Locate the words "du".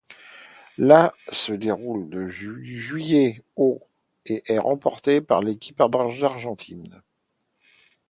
2.31-2.75